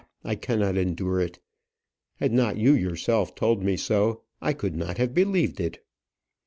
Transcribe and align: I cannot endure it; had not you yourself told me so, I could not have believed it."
I 0.23 0.33
cannot 0.33 0.77
endure 0.77 1.19
it; 1.19 1.37
had 2.15 2.33
not 2.33 2.57
you 2.57 2.73
yourself 2.73 3.35
told 3.35 3.61
me 3.61 3.77
so, 3.77 4.23
I 4.41 4.51
could 4.51 4.75
not 4.75 4.97
have 4.97 5.13
believed 5.13 5.59
it." 5.59 5.85